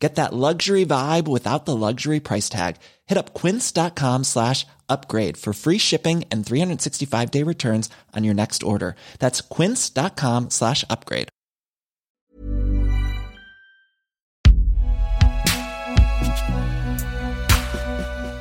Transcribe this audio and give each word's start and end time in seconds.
Get 0.00 0.14
that 0.14 0.32
luxury 0.32 0.86
vibe 0.86 1.28
without 1.28 1.66
the 1.66 1.76
luxury 1.76 2.20
price 2.20 2.48
tag. 2.48 2.76
Hit 3.06 3.18
up 3.18 3.34
quince.com 3.34 4.24
slash 4.24 4.66
upgrade 4.88 5.36
for 5.36 5.52
free 5.52 5.76
shipping 5.76 6.24
and 6.30 6.44
365 6.44 7.30
day 7.30 7.42
returns 7.42 7.90
on 8.16 8.24
your 8.24 8.34
next 8.34 8.62
order. 8.62 8.96
That's 9.18 9.42
quince.com 9.42 10.48
slash 10.50 10.84
upgrade. 10.88 11.28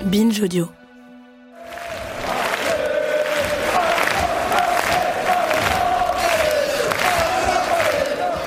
Binge 0.10 0.42
Audio. 0.42 0.74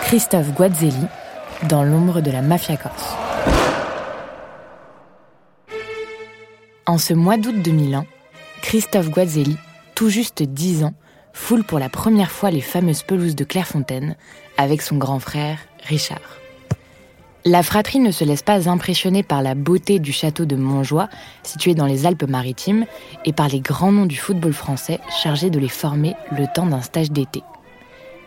Christophe 0.09 0.49
Guazzelli 0.57 1.22
dans 1.69 1.85
l'ombre 1.85 2.21
de 2.21 2.31
la 2.31 2.43
mafia 2.43 2.77
corse. 2.77 3.15
En 6.87 6.99
ce 6.99 7.15
mois 7.15 7.37
d'août 7.37 7.55
2001, 7.63 8.05
Christophe 8.63 9.11
Guazzelli, 9.11 9.57
tout 9.95 10.09
juste 10.09 10.43
10 10.43 10.85
ans, 10.85 10.95
foule 11.33 11.65
pour 11.65 11.79
la 11.79 11.89
première 11.89 12.31
fois 12.31 12.51
les 12.51 12.61
fameuses 12.61 13.03
pelouses 13.03 13.37
de 13.37 13.45
Clairefontaine 13.45 14.17
avec 14.57 14.83
son 14.83 14.97
grand 14.97 15.19
frère 15.19 15.59
Richard. 15.85 16.21
La 17.45 17.65
fratrie 17.65 17.99
ne 17.99 18.13
se 18.13 18.25
laisse 18.25 18.43
pas 18.43 18.69
impressionner 18.69 19.25
par 19.25 19.43
la 19.43 19.57
beauté 19.57 19.99
du 19.99 20.13
château 20.13 20.45
de 20.45 20.55
Montjoie, 20.55 21.09
situé 21.43 21.75
dans 21.75 21.87
les 21.87 22.07
Alpes-Maritimes, 22.07 22.87
et 23.25 23.33
par 23.33 23.49
les 23.49 23.59
grands 23.59 23.91
noms 23.91 24.07
du 24.07 24.17
football 24.17 24.53
français 24.53 25.01
chargés 25.23 25.51
de 25.51 25.59
les 25.59 25.69
former 25.69 26.15
le 26.31 26.47
temps 26.55 26.67
d'un 26.67 26.83
stage 26.83 27.11
d'été. 27.11 27.43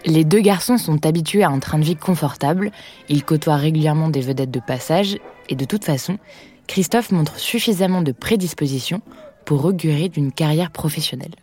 Les 0.05 0.23
deux 0.23 0.39
garçons 0.39 0.77
sont 0.77 1.03
habitués 1.05 1.43
à 1.43 1.49
un 1.49 1.59
train 1.59 1.79
de 1.79 1.83
vie 1.83 1.95
confortable, 1.95 2.71
ils 3.09 3.23
côtoient 3.23 3.55
régulièrement 3.55 4.09
des 4.09 4.21
vedettes 4.21 4.51
de 4.51 4.59
passage, 4.59 5.17
et 5.49 5.55
de 5.55 5.65
toute 5.65 5.83
façon, 5.83 6.19
Christophe 6.67 7.11
montre 7.11 7.39
suffisamment 7.39 8.03
de 8.03 8.11
prédisposition 8.11 9.01
pour 9.45 9.65
augurer 9.65 10.09
d'une 10.09 10.31
carrière 10.31 10.69
professionnelle. 10.69 11.33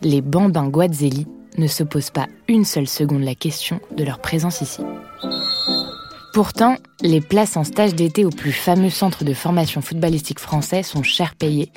Les 0.00 0.22
bambins 0.22 0.68
Guazzelli 0.68 1.26
ne 1.58 1.66
se 1.66 1.82
posent 1.82 2.10
pas 2.10 2.26
une 2.48 2.64
seule 2.64 2.88
seconde 2.88 3.22
la 3.22 3.34
question 3.34 3.80
de 3.94 4.04
leur 4.04 4.18
présence 4.18 4.62
ici. 4.62 4.80
Pourtant, 6.32 6.76
les 7.00 7.20
places 7.20 7.56
en 7.56 7.64
stage 7.64 7.94
d'été 7.94 8.24
au 8.24 8.30
plus 8.30 8.52
fameux 8.52 8.90
centre 8.90 9.24
de 9.24 9.34
formation 9.34 9.82
footballistique 9.82 10.40
français 10.40 10.82
sont 10.82 11.02
cher 11.02 11.34
payées, 11.34 11.70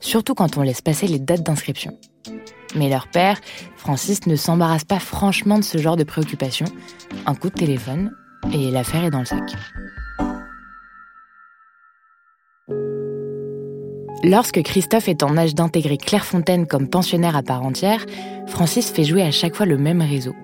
surtout 0.00 0.34
quand 0.34 0.56
on 0.56 0.62
laisse 0.62 0.80
passer 0.80 1.06
les 1.06 1.18
dates 1.18 1.42
d'inscription. 1.42 1.96
Mais 2.74 2.88
leur 2.88 3.08
père, 3.08 3.40
Francis, 3.76 4.26
ne 4.26 4.36
s'embarrasse 4.36 4.84
pas 4.84 5.00
franchement 5.00 5.58
de 5.58 5.64
ce 5.64 5.78
genre 5.78 5.96
de 5.96 6.04
préoccupation. 6.04 6.66
Un 7.26 7.34
coup 7.34 7.48
de 7.48 7.54
téléphone 7.54 8.12
et 8.52 8.70
l'affaire 8.70 9.04
est 9.04 9.10
dans 9.10 9.20
le 9.20 9.24
sac. 9.24 9.52
Lorsque 14.22 14.62
Christophe 14.62 15.08
est 15.08 15.22
en 15.22 15.36
âge 15.38 15.54
d'intégrer 15.54 15.96
Clairefontaine 15.96 16.66
comme 16.66 16.88
pensionnaire 16.88 17.36
à 17.36 17.42
part 17.42 17.62
entière, 17.62 18.04
Francis 18.46 18.90
fait 18.90 19.04
jouer 19.04 19.22
à 19.22 19.30
chaque 19.30 19.56
fois 19.56 19.64
le 19.64 19.78
même 19.78 20.02
réseau. 20.02 20.34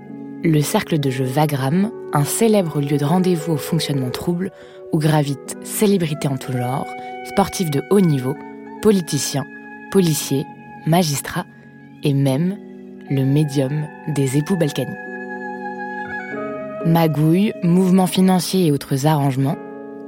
Le 0.42 0.60
cercle 0.62 0.98
de 0.98 1.10
jeu 1.10 1.24
Vagram, 1.24 1.90
un 2.14 2.24
célèbre 2.24 2.80
lieu 2.80 2.96
de 2.96 3.04
rendez-vous 3.04 3.52
au 3.52 3.56
fonctionnement 3.58 4.10
trouble 4.10 4.50
où 4.92 4.98
gravitent 4.98 5.58
célébrités 5.62 6.28
en 6.28 6.38
tout 6.38 6.52
genre, 6.52 6.86
sportifs 7.26 7.70
de 7.70 7.82
haut 7.90 8.00
niveau, 8.00 8.34
politiciens, 8.80 9.44
policiers, 9.90 10.44
magistrats 10.86 11.44
et 12.02 12.14
même 12.14 12.56
le 13.10 13.24
médium 13.24 13.86
des 14.08 14.36
époux 14.36 14.56
Balkany. 14.56 14.94
Magouilles, 16.84 17.52
mouvements 17.62 18.06
financiers 18.06 18.66
et 18.66 18.72
autres 18.72 19.06
arrangements, 19.06 19.56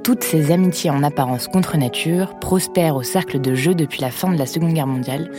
toutes 0.03 0.23
ces 0.23 0.51
amitiés 0.51 0.89
en 0.89 1.03
apparence 1.03 1.47
contre 1.47 1.77
nature 1.77 2.39
prospèrent 2.39 2.95
au 2.95 3.03
cercle 3.03 3.39
de 3.39 3.53
jeu 3.53 3.75
depuis 3.75 4.01
la 4.01 4.11
fin 4.11 4.31
de 4.31 4.37
la 4.37 4.45
Seconde 4.45 4.73
Guerre 4.73 4.87
mondiale 4.87 5.29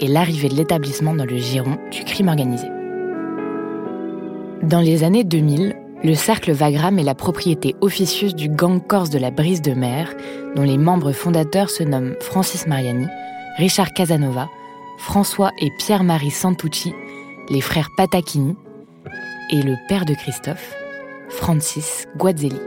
et 0.00 0.08
l'arrivée 0.08 0.48
de 0.48 0.54
l'établissement 0.54 1.14
dans 1.14 1.24
le 1.24 1.36
giron 1.36 1.76
du 1.90 2.04
crime 2.04 2.28
organisé. 2.28 2.66
Dans 4.62 4.80
les 4.80 5.04
années 5.04 5.24
2000, 5.24 5.74
le 6.02 6.14
cercle 6.14 6.52
Vagram 6.52 6.98
est 6.98 7.04
la 7.04 7.14
propriété 7.14 7.76
officieuse 7.80 8.34
du 8.34 8.48
gang 8.48 8.80
corse 8.80 9.10
de 9.10 9.18
la 9.18 9.30
Brise 9.30 9.62
de 9.62 9.72
Mer, 9.72 10.14
dont 10.54 10.62
les 10.62 10.78
membres 10.78 11.12
fondateurs 11.12 11.70
se 11.70 11.82
nomment 11.82 12.14
Francis 12.20 12.66
Mariani, 12.66 13.06
Richard 13.58 13.92
Casanova, 13.92 14.48
François 14.98 15.52
et 15.58 15.70
Pierre-Marie 15.70 16.30
Santucci, 16.30 16.94
les 17.48 17.60
frères 17.60 17.90
Patacchini, 17.96 18.56
et 19.50 19.62
le 19.62 19.76
père 19.88 20.04
de 20.04 20.14
Christophe, 20.14 20.74
Francis 21.28 22.06
Guazzelli. 22.16 22.60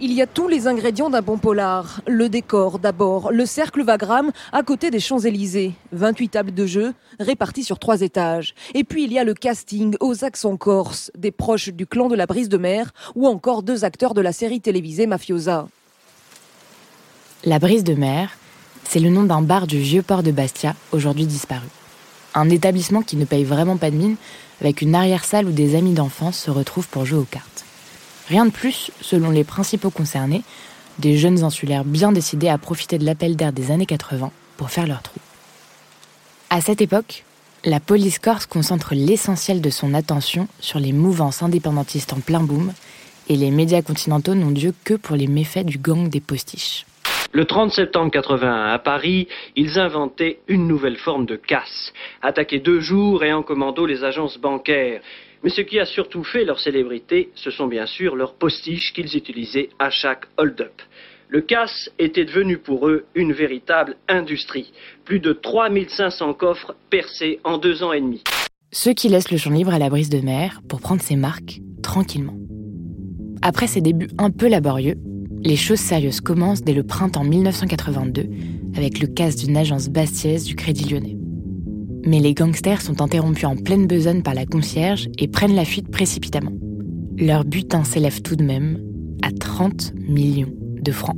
Il 0.00 0.12
y 0.12 0.20
a 0.20 0.26
tous 0.26 0.48
les 0.48 0.66
ingrédients 0.66 1.08
d'un 1.08 1.22
bon 1.22 1.38
polar. 1.38 2.02
Le 2.06 2.28
décor 2.28 2.78
d'abord, 2.78 3.32
le 3.32 3.46
cercle 3.46 3.82
Vagram 3.82 4.32
à 4.52 4.62
côté 4.62 4.90
des 4.90 5.00
Champs-Élysées. 5.00 5.72
28 5.92 6.28
tables 6.28 6.52
de 6.52 6.66
jeu 6.66 6.92
réparties 7.20 7.64
sur 7.64 7.78
trois 7.78 8.02
étages. 8.02 8.54
Et 8.74 8.84
puis 8.84 9.04
il 9.04 9.12
y 9.12 9.18
a 9.18 9.24
le 9.24 9.32
casting 9.32 9.96
aux 10.00 10.24
accents 10.24 10.58
corse, 10.58 11.10
des 11.16 11.30
proches 11.30 11.70
du 11.70 11.86
clan 11.86 12.08
de 12.08 12.16
la 12.16 12.26
brise 12.26 12.50
de 12.50 12.58
mer 12.58 12.92
ou 13.14 13.26
encore 13.26 13.62
deux 13.62 13.84
acteurs 13.84 14.12
de 14.12 14.20
la 14.20 14.32
série 14.32 14.60
télévisée 14.60 15.06
Mafiosa. 15.06 15.68
La 17.46 17.58
Brise 17.58 17.84
de 17.84 17.92
Mer, 17.92 18.30
c'est 18.84 19.00
le 19.00 19.10
nom 19.10 19.24
d'un 19.24 19.42
bar 19.42 19.66
du 19.66 19.78
vieux 19.78 20.00
port 20.00 20.22
de 20.22 20.30
Bastia, 20.30 20.74
aujourd'hui 20.92 21.26
disparu. 21.26 21.66
Un 22.34 22.48
établissement 22.48 23.02
qui 23.02 23.18
ne 23.18 23.26
paye 23.26 23.44
vraiment 23.44 23.76
pas 23.76 23.90
de 23.90 23.96
mine, 23.96 24.16
avec 24.62 24.80
une 24.80 24.94
arrière-salle 24.94 25.44
où 25.44 25.52
des 25.52 25.76
amis 25.76 25.92
d'enfance 25.92 26.38
se 26.38 26.50
retrouvent 26.50 26.88
pour 26.88 27.04
jouer 27.04 27.18
aux 27.18 27.28
cartes. 27.30 27.66
Rien 28.28 28.46
de 28.46 28.50
plus, 28.50 28.90
selon 29.02 29.28
les 29.28 29.44
principaux 29.44 29.90
concernés, 29.90 30.42
des 31.00 31.18
jeunes 31.18 31.44
insulaires 31.44 31.84
bien 31.84 32.12
décidés 32.12 32.48
à 32.48 32.56
profiter 32.56 32.96
de 32.96 33.04
l'appel 33.04 33.36
d'air 33.36 33.52
des 33.52 33.70
années 33.70 33.84
80 33.84 34.30
pour 34.56 34.70
faire 34.70 34.86
leur 34.86 35.02
trou. 35.02 35.20
À 36.48 36.62
cette 36.62 36.80
époque, 36.80 37.24
la 37.66 37.78
police 37.78 38.18
corse 38.18 38.46
concentre 38.46 38.94
l'essentiel 38.94 39.60
de 39.60 39.68
son 39.68 39.92
attention 39.92 40.48
sur 40.60 40.78
les 40.78 40.94
mouvances 40.94 41.42
indépendantistes 41.42 42.14
en 42.14 42.20
plein 42.20 42.40
boom, 42.40 42.72
et 43.28 43.36
les 43.36 43.50
médias 43.50 43.82
continentaux 43.82 44.34
n'ont 44.34 44.50
Dieu 44.50 44.72
que 44.84 44.94
pour 44.94 45.14
les 45.14 45.26
méfaits 45.26 45.66
du 45.66 45.76
gang 45.76 46.08
des 46.08 46.20
postiches. 46.20 46.86
Le 47.34 47.46
30 47.46 47.72
septembre 47.72 48.12
81, 48.12 48.66
à 48.66 48.78
Paris, 48.78 49.26
ils 49.56 49.80
inventaient 49.80 50.38
une 50.46 50.68
nouvelle 50.68 50.96
forme 50.96 51.26
de 51.26 51.34
casse. 51.34 51.92
Attaquer 52.22 52.60
deux 52.60 52.78
jours 52.78 53.24
et 53.24 53.32
en 53.32 53.42
commando 53.42 53.86
les 53.86 54.04
agences 54.04 54.38
bancaires. 54.38 55.00
Mais 55.42 55.50
ce 55.50 55.60
qui 55.60 55.80
a 55.80 55.84
surtout 55.84 56.22
fait 56.22 56.44
leur 56.44 56.60
célébrité, 56.60 57.30
ce 57.34 57.50
sont 57.50 57.66
bien 57.66 57.86
sûr 57.86 58.14
leurs 58.14 58.34
postiches 58.34 58.92
qu'ils 58.92 59.16
utilisaient 59.16 59.70
à 59.80 59.90
chaque 59.90 60.26
hold-up. 60.36 60.80
Le 61.28 61.40
casse 61.40 61.90
était 61.98 62.24
devenu 62.24 62.58
pour 62.58 62.86
eux 62.86 63.06
une 63.16 63.32
véritable 63.32 63.96
industrie. 64.06 64.72
Plus 65.04 65.18
de 65.18 65.32
3500 65.32 66.34
coffres 66.34 66.76
percés 66.88 67.40
en 67.42 67.58
deux 67.58 67.82
ans 67.82 67.92
et 67.92 68.00
demi. 68.00 68.22
Ceux 68.70 68.92
qui 68.92 69.08
laissent 69.08 69.32
le 69.32 69.38
champ 69.38 69.50
libre 69.50 69.74
à 69.74 69.80
la 69.80 69.90
brise 69.90 70.08
de 70.08 70.20
mer 70.20 70.60
pour 70.68 70.80
prendre 70.80 71.02
ses 71.02 71.16
marques 71.16 71.58
tranquillement. 71.82 72.36
Après 73.42 73.66
ces 73.66 73.80
débuts 73.80 74.10
un 74.18 74.30
peu 74.30 74.46
laborieux, 74.46 74.94
les 75.44 75.56
choses 75.56 75.80
sérieuses 75.80 76.20
commencent 76.20 76.62
dès 76.62 76.72
le 76.72 76.82
printemps 76.82 77.24
1982 77.24 78.28
avec 78.76 79.00
le 79.00 79.06
casse 79.06 79.36
d'une 79.36 79.56
agence 79.56 79.88
bastiaise 79.88 80.44
du 80.44 80.54
Crédit 80.56 80.88
Lyonnais. 80.88 81.18
Mais 82.06 82.18
les 82.18 82.34
gangsters 82.34 82.80
sont 82.80 83.02
interrompus 83.02 83.44
en 83.44 83.56
pleine 83.56 83.86
besogne 83.86 84.22
par 84.22 84.34
la 84.34 84.46
concierge 84.46 85.08
et 85.18 85.28
prennent 85.28 85.54
la 85.54 85.64
fuite 85.64 85.90
précipitamment. 85.90 86.52
Leur 87.18 87.44
butin 87.44 87.84
s'élève 87.84 88.22
tout 88.22 88.36
de 88.36 88.42
même 88.42 88.78
à 89.22 89.30
30 89.30 89.92
millions 90.08 90.52
de 90.80 90.92
francs. 90.92 91.16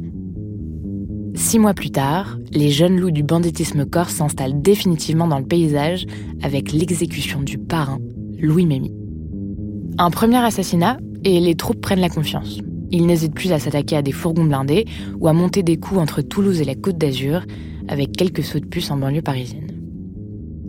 Six 1.34 1.58
mois 1.58 1.75
plus 1.75 1.90
tard, 1.90 2.38
les 2.52 2.70
jeunes 2.70 2.99
loups 2.99 3.11
du 3.11 3.22
banditisme 3.22 3.84
corse 3.84 4.14
s'installent 4.14 4.61
définitivement 4.61 5.29
dans 5.29 5.38
le 5.38 5.46
paysage 5.46 6.06
avec 6.43 6.72
l'exécution 6.72 7.43
du 7.43 7.58
parrain, 7.58 7.99
Louis 8.40 8.67
Mémy. 8.67 8.93
Un 9.99 10.11
premier 10.11 10.38
assassinat 10.38 10.99
et 11.25 11.40
les 11.40 11.55
troupes 11.55 11.81
prennent 11.81 12.00
la 12.00 12.08
confiance. 12.08 12.61
Ils 12.90 13.06
n'hésitent 13.06 13.34
plus 13.34 13.52
à 13.52 13.58
s'attaquer 13.58 13.96
à 13.96 14.02
des 14.02 14.12
fourgons 14.12 14.44
blindés 14.44 14.86
ou 15.18 15.28
à 15.28 15.32
monter 15.32 15.62
des 15.62 15.76
coups 15.76 16.00
entre 16.00 16.22
Toulouse 16.22 16.60
et 16.60 16.64
la 16.64 16.74
Côte 16.74 16.98
d'Azur, 16.98 17.42
avec 17.88 18.12
quelques 18.12 18.44
sauts 18.44 18.60
de 18.60 18.66
puce 18.66 18.90
en 18.90 18.96
banlieue 18.96 19.22
parisienne. 19.22 19.72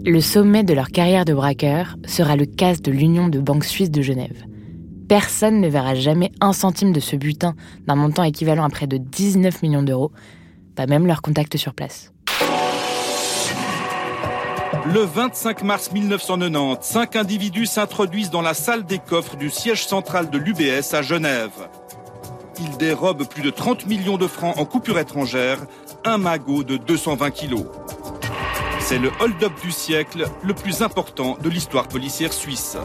Le 0.05 0.21
sommet 0.21 0.63
de 0.63 0.73
leur 0.73 0.89
carrière 0.89 1.25
de 1.25 1.33
braqueur 1.33 1.97
sera 2.05 2.35
le 2.35 2.45
casse 2.45 2.81
de 2.81 2.91
l'Union 2.91 3.27
de 3.27 3.39
banques 3.39 3.65
suisses 3.65 3.91
de 3.91 4.01
Genève. 4.01 4.45
Personne 5.07 5.61
ne 5.61 5.67
verra 5.67 5.95
jamais 5.95 6.31
un 6.41 6.53
centime 6.53 6.91
de 6.91 6.99
ce 6.99 7.15
butin 7.15 7.55
d'un 7.87 7.95
montant 7.95 8.23
équivalent 8.23 8.63
à 8.63 8.69
près 8.69 8.87
de 8.87 8.97
19 8.97 9.61
millions 9.63 9.83
d'euros, 9.83 10.11
pas 10.75 10.85
même 10.85 11.07
leur 11.07 11.21
contact 11.21 11.57
sur 11.57 11.73
place. 11.73 12.13
Le 14.93 15.01
25 15.01 15.63
mars 15.63 15.91
1990, 15.91 16.77
cinq 16.81 17.17
individus 17.17 17.65
s'introduisent 17.65 18.29
dans 18.29 18.41
la 18.41 18.53
salle 18.53 18.85
des 18.85 18.99
coffres 18.99 19.35
du 19.35 19.49
siège 19.49 19.85
central 19.85 20.29
de 20.29 20.37
l'UBS 20.37 20.93
à 20.93 21.01
Genève. 21.01 21.67
Ils 22.59 22.77
dérobent 22.77 23.27
plus 23.27 23.43
de 23.43 23.49
30 23.49 23.85
millions 23.85 24.17
de 24.17 24.25
francs 24.27 24.57
en 24.57 24.65
coupure 24.65 24.97
étrangère, 24.97 25.59
un 26.03 26.17
magot 26.17 26.63
de 26.63 26.77
220 26.77 27.31
kilos. 27.31 27.65
C'est 28.79 28.97
le 28.97 29.11
hold-up 29.19 29.51
du 29.61 29.71
siècle, 29.71 30.25
le 30.43 30.53
plus 30.53 30.81
important 30.81 31.37
de 31.41 31.49
l'histoire 31.49 31.87
policière 31.87 32.33
suisse. 32.33 32.77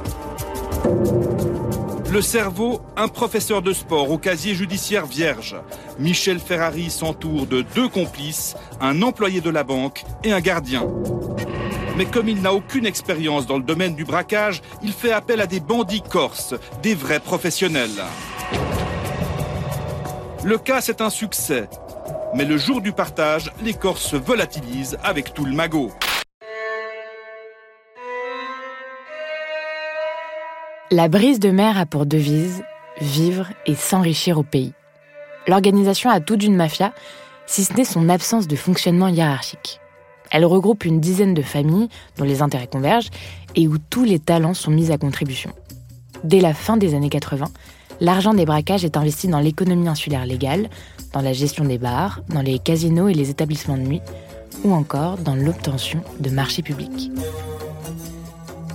Le 2.11 2.21
cerveau, 2.21 2.83
un 2.97 3.09
professeur 3.09 3.63
de 3.63 3.73
sport 3.73 4.11
au 4.11 4.19
casier 4.19 4.55
judiciaire 4.55 5.07
vierge. 5.07 5.57
Michel 5.99 6.39
Ferrari 6.39 6.91
s'entoure 6.91 7.47
de 7.47 7.63
deux 7.63 7.89
complices, 7.89 8.55
un 8.81 9.01
employé 9.01 9.41
de 9.41 9.49
la 9.49 9.65
banque 9.65 10.05
et 10.23 10.33
un 10.33 10.41
gardien. 10.41 10.87
Mais 11.97 12.05
comme 12.05 12.29
il 12.29 12.43
n'a 12.43 12.53
aucune 12.53 12.85
expérience 12.85 13.47
dans 13.47 13.57
le 13.57 13.63
domaine 13.63 13.95
du 13.95 14.05
braquage, 14.05 14.61
il 14.83 14.93
fait 14.93 15.13
appel 15.13 15.41
à 15.41 15.47
des 15.47 15.61
bandits 15.61 16.03
corses, 16.03 16.55
des 16.83 16.95
vrais 16.95 17.21
professionnels. 17.21 18.03
Le 20.45 20.59
cas, 20.59 20.81
c'est 20.81 21.01
un 21.01 21.11
succès. 21.11 21.69
Mais 22.35 22.45
le 22.45 22.57
jour 22.57 22.81
du 22.81 22.91
partage, 22.91 23.53
les 23.63 23.75
Corses 23.75 24.03
se 24.03 24.17
volatilisent 24.17 24.99
avec 25.05 25.35
tout 25.35 25.45
le 25.45 25.53
magot. 25.53 25.93
La 30.91 31.07
brise 31.07 31.39
de 31.39 31.51
mer 31.51 31.79
a 31.79 31.87
pour 31.87 32.07
devise 32.07 32.65
vivre 33.01 33.51
et 33.67 33.77
s'enrichir 33.77 34.37
au 34.37 34.43
pays. 34.43 34.73
L'organisation 35.47 36.11
a 36.11 36.19
tout 36.19 36.37
d'une 36.37 36.57
mafia, 36.57 36.93
si 37.47 37.63
ce 37.63 37.75
n'est 37.75 37.85
son 37.85 38.09
absence 38.09 38.49
de 38.49 38.57
fonctionnement 38.57 39.09
hiérarchique. 39.09 39.81
Elle 40.33 40.45
regroupe 40.45 40.85
une 40.85 40.99
dizaine 40.99 41.35
de 41.35 41.43
familles 41.43 41.89
dont 42.17 42.25
les 42.25 42.43
intérêts 42.43 42.67
convergent 42.67 43.11
et 43.55 43.69
où 43.69 43.79
tous 43.79 44.05
les 44.05 44.19
talents 44.19 44.55
sont 44.55 44.73
mis 44.73 44.91
à 44.91 44.99
contribution. 44.99 45.53
Dès 46.25 46.41
la 46.41 46.53
fin 46.53 46.77
des 46.77 46.95
années 46.95 47.11
80, 47.11 47.47
l'argent 48.03 48.35
des 48.35 48.45
braquages 48.45 48.85
est 48.85 48.97
investi 48.97 49.29
dans 49.29 49.39
l'économie 49.39 49.89
insulaire 49.89 50.27
légale, 50.27 50.69
dans 51.13 51.23
la 51.23 51.33
gestion 51.33 51.65
des 51.65 51.79
bars, 51.79 52.21
dans 52.29 52.43
les 52.43 52.59
casinos 52.59 53.09
et 53.09 53.15
les 53.15 53.31
établissements 53.31 53.77
de 53.77 53.83
nuit, 53.83 54.01
ou 54.65 54.73
encore 54.73 55.19
dans 55.19 55.37
l'obtention 55.37 56.03
de 56.19 56.29
marchés 56.29 56.63
publics. 56.63 57.13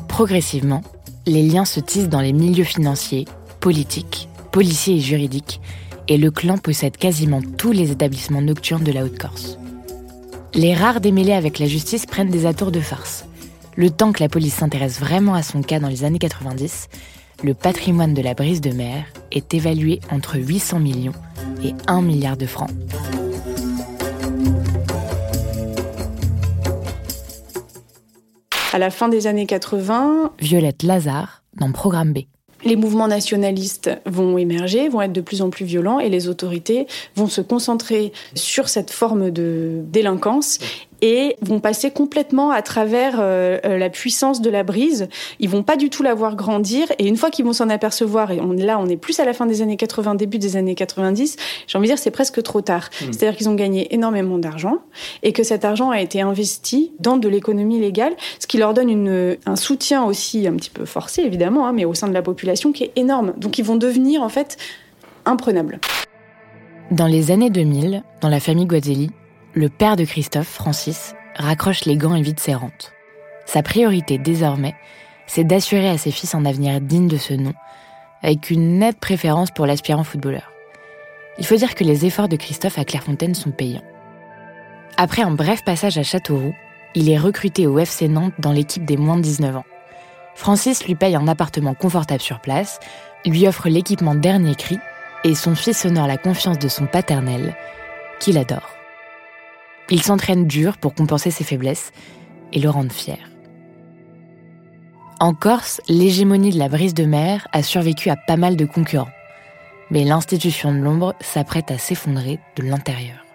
Progressivement, 0.07 0.81
les 1.25 1.43
liens 1.43 1.65
se 1.65 1.81
tissent 1.81 2.07
dans 2.07 2.21
les 2.21 2.31
milieux 2.31 2.63
financiers, 2.63 3.25
politiques, 3.59 4.29
policiers 4.51 4.95
et 4.95 5.01
juridiques, 5.01 5.59
et 6.07 6.17
le 6.17 6.31
clan 6.31 6.57
possède 6.57 6.95
quasiment 6.95 7.41
tous 7.57 7.73
les 7.73 7.91
établissements 7.91 8.41
nocturnes 8.41 8.85
de 8.85 8.93
la 8.93 9.03
Haute-Corse. 9.03 9.59
Les 10.53 10.73
rares 10.73 11.01
démêlés 11.01 11.33
avec 11.33 11.59
la 11.59 11.67
justice 11.67 12.05
prennent 12.05 12.31
des 12.31 12.45
atours 12.45 12.71
de 12.71 12.79
farce. 12.79 13.25
Le 13.75 13.89
temps 13.89 14.13
que 14.13 14.23
la 14.23 14.29
police 14.29 14.55
s'intéresse 14.55 15.01
vraiment 15.01 15.33
à 15.33 15.43
son 15.43 15.61
cas 15.61 15.79
dans 15.79 15.89
les 15.89 16.05
années 16.05 16.17
90, 16.17 16.87
le 17.43 17.53
patrimoine 17.53 18.13
de 18.13 18.21
la 18.21 18.33
brise 18.33 18.61
de 18.61 18.71
mer 18.71 19.05
est 19.31 19.53
évalué 19.53 19.99
entre 20.11 20.37
800 20.37 20.79
millions 20.79 21.13
et 21.63 21.73
1 21.87 22.01
milliard 22.01 22.37
de 22.37 22.45
francs. 22.45 22.69
À 28.73 28.79
la 28.79 28.89
fin 28.89 29.07
des 29.07 29.27
années 29.27 29.45
80, 29.45 30.33
Violette 30.39 30.83
Lazare 30.83 31.43
dans 31.59 31.71
Programme 31.71 32.13
B. 32.13 32.19
Les 32.63 32.75
mouvements 32.75 33.07
nationalistes 33.07 33.91
vont 34.05 34.37
émerger, 34.37 34.89
vont 34.89 35.01
être 35.01 35.13
de 35.13 35.21
plus 35.21 35.41
en 35.41 35.49
plus 35.49 35.65
violents 35.65 35.99
et 35.99 36.09
les 36.09 36.27
autorités 36.27 36.87
vont 37.15 37.27
se 37.27 37.41
concentrer 37.41 38.11
sur 38.33 38.67
cette 38.67 38.89
forme 38.89 39.29
de 39.29 39.81
délinquance 39.85 40.59
et 41.01 41.35
vont 41.41 41.59
passer 41.59 41.91
complètement 41.91 42.51
à 42.51 42.61
travers 42.61 43.17
euh, 43.19 43.59
euh, 43.65 43.77
la 43.77 43.89
puissance 43.89 44.41
de 44.41 44.49
la 44.49 44.63
brise. 44.63 45.07
Ils 45.39 45.49
vont 45.49 45.63
pas 45.63 45.75
du 45.75 45.89
tout 45.89 46.03
la 46.03 46.13
voir 46.13 46.35
grandir 46.35 46.87
et 46.97 47.07
une 47.07 47.17
fois 47.17 47.29
qu'ils 47.29 47.45
vont 47.45 47.53
s'en 47.53 47.69
apercevoir, 47.69 48.31
et 48.31 48.39
on, 48.39 48.51
là 48.51 48.79
on 48.79 48.87
est 48.87 48.97
plus 48.97 49.19
à 49.19 49.25
la 49.25 49.33
fin 49.33 49.45
des 49.45 49.61
années 49.61 49.77
80, 49.77 50.15
début 50.15 50.37
des 50.37 50.57
années 50.57 50.75
90, 50.75 51.35
j'ai 51.67 51.77
envie 51.77 51.87
de 51.87 51.93
dire 51.93 51.99
c'est 51.99 52.11
presque 52.11 52.41
trop 52.43 52.61
tard. 52.61 52.89
Mmh. 52.89 53.05
C'est-à-dire 53.11 53.37
qu'ils 53.37 53.49
ont 53.49 53.55
gagné 53.55 53.93
énormément 53.93 54.37
d'argent 54.37 54.79
et 55.23 55.33
que 55.33 55.43
cet 55.43 55.65
argent 55.65 55.89
a 55.89 56.01
été 56.01 56.21
investi 56.21 56.91
dans 56.99 57.17
de 57.17 57.27
l'économie 57.27 57.79
légale, 57.79 58.13
ce 58.39 58.47
qui 58.47 58.57
leur 58.57 58.73
donne 58.73 58.89
une, 58.89 59.37
un 59.45 59.55
soutien 59.55 60.03
aussi 60.03 60.47
un 60.47 60.55
petit 60.55 60.69
peu 60.69 60.85
forcé 60.85 61.21
évidemment, 61.21 61.67
hein, 61.67 61.73
mais 61.73 61.85
au 61.85 61.93
sein 61.93 62.07
de 62.07 62.13
la 62.13 62.21
population 62.21 62.71
qui 62.71 62.85
est 62.85 62.91
énorme. 62.95 63.33
Donc 63.37 63.57
ils 63.57 63.65
vont 63.65 63.75
devenir 63.75 64.21
en 64.21 64.29
fait 64.29 64.57
imprenables. 65.25 65.79
Dans 66.91 67.07
les 67.07 67.31
années 67.31 67.49
2000, 67.49 68.03
dans 68.21 68.29
la 68.29 68.39
famille 68.39 68.65
Guazelli, 68.65 69.11
le 69.57 69.69
père 69.69 69.95
de 69.95 70.05
Christophe, 70.05 70.47
Francis, 70.47 71.15
raccroche 71.35 71.85
les 71.85 71.97
gants 71.97 72.13
et 72.13 72.21
vide 72.21 72.39
ses 72.39 72.53
rentes. 72.53 72.93
Sa 73.47 73.63
priorité 73.63 74.19
désormais, 74.19 74.75
c'est 75.25 75.43
d'assurer 75.43 75.89
à 75.89 75.97
ses 75.97 76.11
fils 76.11 76.35
un 76.35 76.45
avenir 76.45 76.79
digne 76.79 77.07
de 77.07 77.17
ce 77.17 77.33
nom, 77.33 77.53
avec 78.21 78.51
une 78.51 78.77
nette 78.77 78.99
préférence 78.99 79.49
pour 79.49 79.65
l'aspirant 79.65 80.03
footballeur. 80.03 80.51
Il 81.39 81.45
faut 81.45 81.55
dire 81.55 81.73
que 81.73 81.83
les 81.83 82.05
efforts 82.05 82.29
de 82.29 82.35
Christophe 82.35 82.77
à 82.77 82.85
Clairefontaine 82.85 83.33
sont 83.33 83.49
payants. 83.49 83.83
Après 84.95 85.23
un 85.23 85.31
bref 85.31 85.63
passage 85.63 85.97
à 85.97 86.03
Châteauroux, 86.03 86.53
il 86.93 87.09
est 87.09 87.17
recruté 87.17 87.65
au 87.65 87.79
FC 87.79 88.07
Nantes 88.07 88.33
dans 88.37 88.51
l'équipe 88.51 88.85
des 88.85 88.97
moins 88.97 89.17
de 89.17 89.23
19 89.23 89.57
ans. 89.57 89.65
Francis 90.35 90.85
lui 90.85 90.93
paye 90.93 91.15
un 91.15 91.27
appartement 91.27 91.73
confortable 91.73 92.21
sur 92.21 92.41
place, 92.41 92.79
lui 93.25 93.47
offre 93.47 93.69
l'équipement 93.69 94.13
dernier 94.13 94.53
cri, 94.53 94.77
et 95.23 95.33
son 95.33 95.55
fils 95.55 95.83
honore 95.83 96.07
la 96.07 96.17
confiance 96.17 96.59
de 96.59 96.67
son 96.67 96.85
paternel, 96.85 97.55
qu'il 98.19 98.37
adore. 98.37 98.76
Il 99.89 100.03
s'entraîne 100.03 100.47
dur 100.47 100.77
pour 100.77 100.93
compenser 100.93 101.31
ses 101.31 101.43
faiblesses 101.43 101.91
et 102.51 102.59
le 102.59 102.69
rendre 102.69 102.91
fier. 102.91 103.19
En 105.19 105.33
Corse, 105.33 105.81
l'hégémonie 105.87 106.51
de 106.51 106.59
la 106.59 106.69
brise 106.69 106.93
de 106.93 107.05
mer 107.05 107.47
a 107.51 107.63
survécu 107.63 108.09
à 108.09 108.15
pas 108.15 108.37
mal 108.37 108.55
de 108.55 108.65
concurrents. 108.65 109.09
Mais 109.89 110.03
l'institution 110.03 110.71
de 110.71 110.77
l'ombre 110.77 111.15
s'apprête 111.21 111.71
à 111.71 111.77
s'effondrer 111.77 112.39
de 112.55 112.63
l'intérieur. 112.63 113.25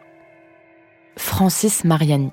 Francis 1.17 1.85
Mariani, 1.85 2.31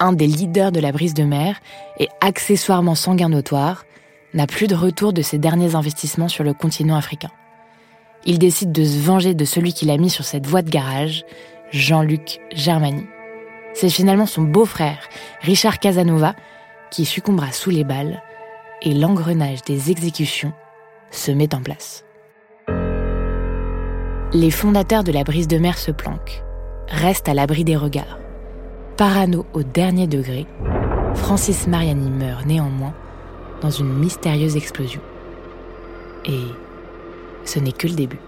un 0.00 0.12
des 0.12 0.26
leaders 0.26 0.72
de 0.72 0.80
la 0.80 0.92
brise 0.92 1.14
de 1.14 1.24
mer 1.24 1.60
et 1.98 2.08
accessoirement 2.20 2.94
sanguin 2.94 3.28
notoire, 3.28 3.84
n'a 4.34 4.46
plus 4.46 4.66
de 4.66 4.74
retour 4.74 5.12
de 5.12 5.22
ses 5.22 5.38
derniers 5.38 5.74
investissements 5.74 6.28
sur 6.28 6.44
le 6.44 6.54
continent 6.54 6.96
africain. 6.96 7.30
Il 8.24 8.38
décide 8.38 8.72
de 8.72 8.84
se 8.84 8.98
venger 8.98 9.34
de 9.34 9.44
celui 9.44 9.72
qui 9.72 9.86
l'a 9.86 9.98
mis 9.98 10.10
sur 10.10 10.24
cette 10.24 10.46
voie 10.46 10.62
de 10.62 10.70
garage, 10.70 11.24
Jean-Luc 11.70 12.40
Germani. 12.54 13.06
C'est 13.72 13.90
finalement 13.90 14.26
son 14.26 14.42
beau-frère, 14.42 15.08
Richard 15.42 15.78
Casanova, 15.78 16.34
qui 16.90 17.04
succombera 17.04 17.52
sous 17.52 17.70
les 17.70 17.84
balles 17.84 18.22
et 18.82 18.94
l'engrenage 18.94 19.62
des 19.62 19.90
exécutions 19.90 20.52
se 21.10 21.30
met 21.30 21.54
en 21.54 21.60
place. 21.60 22.04
Les 24.32 24.50
fondateurs 24.50 25.04
de 25.04 25.12
la 25.12 25.24
brise 25.24 25.48
de 25.48 25.58
mer 25.58 25.76
se 25.76 25.90
planquent, 25.90 26.42
restent 26.88 27.28
à 27.28 27.34
l'abri 27.34 27.64
des 27.64 27.76
regards. 27.76 28.18
Parano 28.96 29.46
au 29.54 29.62
dernier 29.62 30.06
degré, 30.06 30.46
Francis 31.14 31.66
Mariani 31.66 32.10
meurt 32.10 32.46
néanmoins 32.46 32.94
dans 33.60 33.70
une 33.70 33.92
mystérieuse 33.92 34.56
explosion. 34.56 35.00
Et 36.24 36.40
ce 37.44 37.58
n'est 37.58 37.72
que 37.72 37.88
le 37.88 37.94
début. 37.94 38.20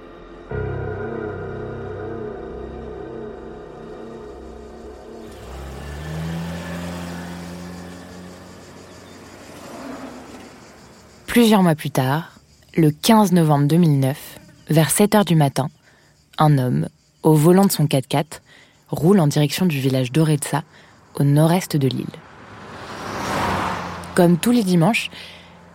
Plusieurs 11.32 11.62
mois 11.62 11.74
plus 11.74 11.90
tard, 11.90 12.30
le 12.76 12.90
15 12.90 13.32
novembre 13.32 13.66
2009, 13.66 14.38
vers 14.68 14.90
7 14.90 15.14
heures 15.14 15.24
du 15.24 15.34
matin, 15.34 15.70
un 16.36 16.58
homme, 16.58 16.90
au 17.22 17.32
volant 17.32 17.64
de 17.64 17.72
son 17.72 17.86
4x4, 17.86 18.42
roule 18.90 19.18
en 19.18 19.28
direction 19.28 19.64
du 19.64 19.80
village 19.80 20.12
d'Oretsa, 20.12 20.62
au 21.14 21.24
nord-est 21.24 21.78
de 21.78 21.88
l'île. 21.88 22.04
Comme 24.14 24.36
tous 24.36 24.50
les 24.50 24.62
dimanches, 24.62 25.08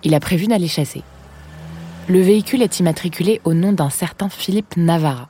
il 0.03 0.13
a 0.13 0.19
prévu 0.19 0.45
d'aller 0.45 0.67
chasser. 0.67 1.01
Le 2.07 2.21
véhicule 2.21 2.61
est 2.61 2.79
immatriculé 2.79 3.41
au 3.43 3.55
nom 3.55 3.71
d'un 3.71 3.89
certain 3.89 4.29
Philippe 4.29 4.77
Navarra. 4.77 5.27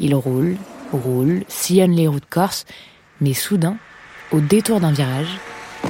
Il 0.00 0.16
roule, 0.16 0.56
roule, 0.92 1.44
sillonne 1.46 1.92
les 1.92 2.08
routes 2.08 2.28
corses, 2.28 2.64
mais 3.20 3.34
soudain, 3.34 3.76
au 4.32 4.40
détour 4.40 4.80
d'un 4.80 4.90
virage, 4.90 5.38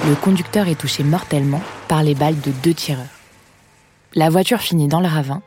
le 0.07 0.13
conducteur 0.13 0.67
est 0.67 0.79
touché 0.79 1.03
mortellement 1.03 1.63
par 1.87 2.03
les 2.03 2.13
balles 2.13 2.39
de 2.41 2.51
deux 2.51 2.75
tireurs. 2.75 3.18
La 4.15 4.29
voiture 4.29 4.59
finit 4.59 4.87
dans 4.87 5.01
le 5.01 5.07
ravin 5.07 5.43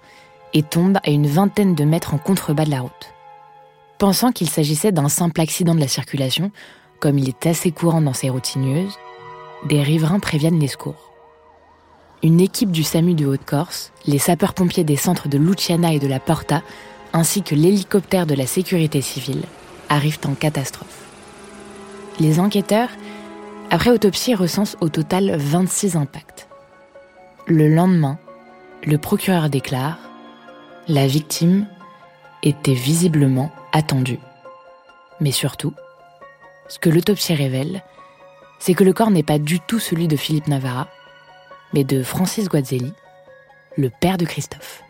et 0.55 0.63
tombe 0.63 0.99
à 1.05 1.11
une 1.11 1.27
vingtaine 1.27 1.75
de 1.75 1.85
mètres 1.85 2.15
en 2.15 2.19
contrebas 2.19 2.65
de 2.65 2.71
la 2.71 2.81
route. 2.81 3.13
Pensant 3.99 4.31
qu'il 4.31 4.49
s'agissait 4.49 4.93
d'un 4.93 5.09
simple 5.09 5.41
accident 5.41 5.75
de 5.75 5.81
la 5.81 5.89
circulation, 5.89 6.53
comme 7.01 7.19
il 7.19 7.29
est 7.29 7.47
assez 7.47 7.73
courant 7.73 8.01
dans 8.01 8.13
ces 8.13 8.31
routes 8.31 8.47
sinueuses, 8.47 8.99
des 9.67 9.83
riverains 9.83 10.21
préviennent 10.21 10.61
les 10.61 10.69
secours. 10.69 11.13
Une 12.23 12.41
équipe 12.41 12.71
du 12.71 12.85
SAMU 12.85 13.15
de 13.15 13.27
Haute-Corse, 13.27 13.93
les 14.07 14.19
sapeurs-pompiers 14.19 14.85
des 14.85 14.97
centres 14.97 15.29
de 15.29 15.39
Luciana 15.39 15.93
et 15.93 15.99
de 15.99 16.07
la 16.07 16.21
Porta, 16.21 16.63
ainsi 17.13 17.43
que 17.43 17.57
l'hélicoptère 17.57 18.27
de 18.27 18.35
la 18.35 18.47
sécurité 18.47 19.01
civile, 19.01 19.43
arrivent 19.89 20.21
en 20.27 20.35
catastrophe. 20.35 21.09
Les 22.21 22.39
enquêteurs 22.39 22.91
Après 23.71 23.91
autopsie, 23.91 24.37
recense 24.37 24.77
au 24.81 24.89
total 24.89 25.35
26 25.37 25.97
impacts. 25.97 26.47
Le 27.47 27.69
lendemain, 27.69 28.19
le 28.85 28.99
procureur 28.99 29.49
déclare 29.49 29.99
La 30.89 31.07
victime 31.07 31.67
était 32.43 32.75
visiblement 32.75 33.53
attendue. 33.73 34.19
Mais 35.21 35.31
surtout, 35.31 35.73
ce 36.69 36.79
que 36.79 36.91
l'autopsie 36.91 37.35
révèle, 37.35 37.83
c'est 38.59 38.75
que 38.75 38.85
le 38.85 38.93
corps 38.93 39.11
n'est 39.11 39.23
pas 39.23 39.39
du 39.39 39.61
tout 39.61 39.79
celui 39.79 40.09
de 40.09 40.17
Philippe 40.17 40.49
Navarra, 40.49 40.89
mais 41.73 41.85
de 41.85 42.03
Francis 42.03 42.49
Guazzelli, 42.49 42.93
le 43.77 43.91
père 44.01 44.19
de 44.19 44.25
Christophe. 44.25 44.83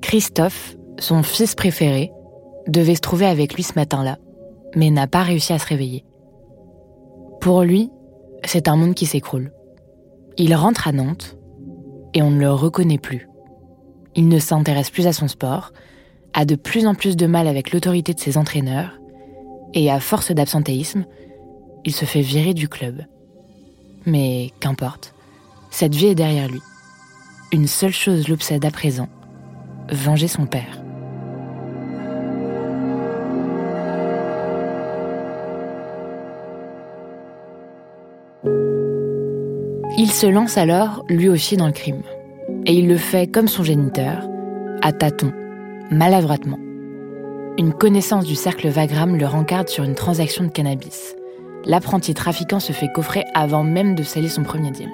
Christophe, 0.00 0.76
son 0.98 1.22
fils 1.22 1.54
préféré, 1.54 2.10
devait 2.66 2.94
se 2.94 3.00
trouver 3.00 3.26
avec 3.26 3.54
lui 3.54 3.62
ce 3.62 3.74
matin-là, 3.74 4.16
mais 4.76 4.90
n'a 4.90 5.06
pas 5.06 5.22
réussi 5.22 5.52
à 5.52 5.58
se 5.58 5.66
réveiller. 5.66 6.04
Pour 7.40 7.62
lui, 7.62 7.90
c'est 8.44 8.68
un 8.68 8.76
monde 8.76 8.94
qui 8.94 9.06
s'écroule. 9.06 9.52
Il 10.36 10.54
rentre 10.54 10.88
à 10.88 10.92
Nantes 10.92 11.36
et 12.12 12.22
on 12.22 12.30
ne 12.30 12.40
le 12.40 12.50
reconnaît 12.50 12.98
plus. 12.98 13.28
Il 14.14 14.28
ne 14.28 14.38
s'intéresse 14.38 14.90
plus 14.90 15.06
à 15.06 15.12
son 15.12 15.28
sport, 15.28 15.72
a 16.32 16.44
de 16.44 16.54
plus 16.54 16.86
en 16.86 16.94
plus 16.94 17.16
de 17.16 17.26
mal 17.26 17.46
avec 17.48 17.72
l'autorité 17.72 18.14
de 18.14 18.20
ses 18.20 18.38
entraîneurs, 18.38 19.00
et 19.72 19.90
à 19.90 19.98
force 20.00 20.32
d'absentéisme, 20.32 21.04
il 21.84 21.92
se 21.92 22.04
fait 22.04 22.20
virer 22.20 22.54
du 22.54 22.68
club. 22.68 23.02
Mais 24.06 24.50
qu'importe, 24.60 25.14
cette 25.70 25.94
vie 25.94 26.06
est 26.06 26.14
derrière 26.14 26.48
lui. 26.48 26.60
Une 27.52 27.66
seule 27.66 27.92
chose 27.92 28.28
l'obsède 28.28 28.64
à 28.64 28.70
présent, 28.70 29.08
venger 29.90 30.28
son 30.28 30.46
père. 30.46 30.83
Se 40.14 40.26
lance 40.26 40.58
alors, 40.58 41.04
lui 41.08 41.28
aussi, 41.28 41.56
dans 41.56 41.66
le 41.66 41.72
crime. 41.72 42.02
Et 42.66 42.74
il 42.74 42.86
le 42.86 42.96
fait 42.96 43.26
comme 43.26 43.48
son 43.48 43.64
géniteur, 43.64 44.28
à 44.80 44.92
tâtons, 44.92 45.32
maladroitement. 45.90 46.58
Une 47.58 47.72
connaissance 47.72 48.24
du 48.24 48.36
cercle 48.36 48.68
Vagram 48.68 49.16
le 49.16 49.26
rencarde 49.26 49.68
sur 49.68 49.82
une 49.82 49.96
transaction 49.96 50.44
de 50.44 50.50
cannabis. 50.50 51.16
L'apprenti 51.64 52.14
trafiquant 52.14 52.60
se 52.60 52.72
fait 52.72 52.92
coffrer 52.92 53.24
avant 53.34 53.64
même 53.64 53.96
de 53.96 54.04
sceller 54.04 54.28
son 54.28 54.44
premier 54.44 54.70
deal. 54.70 54.88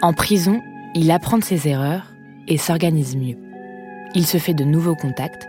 En 0.00 0.14
prison, 0.14 0.62
il 0.94 1.10
apprend 1.10 1.36
de 1.36 1.44
ses 1.44 1.68
erreurs 1.68 2.06
et 2.48 2.56
s'organise 2.56 3.16
mieux. 3.16 3.36
Il 4.14 4.26
se 4.26 4.38
fait 4.38 4.54
de 4.54 4.64
nouveaux 4.64 4.96
contacts, 4.96 5.46